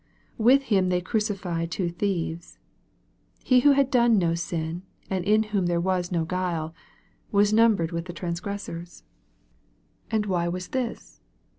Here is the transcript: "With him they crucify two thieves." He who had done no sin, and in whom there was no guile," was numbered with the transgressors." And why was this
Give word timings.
"With 0.49 0.63
him 0.73 0.89
they 0.89 0.99
crucify 0.99 1.67
two 1.67 1.89
thieves." 1.89 2.57
He 3.43 3.59
who 3.59 3.73
had 3.73 3.91
done 3.91 4.17
no 4.17 4.33
sin, 4.33 4.81
and 5.11 5.23
in 5.23 5.43
whom 5.53 5.67
there 5.67 5.79
was 5.79 6.11
no 6.11 6.25
guile," 6.25 6.73
was 7.31 7.53
numbered 7.53 7.91
with 7.91 8.05
the 8.05 8.13
transgressors." 8.13 9.03
And 10.09 10.25
why 10.25 10.47
was 10.47 10.69
this 10.69 11.21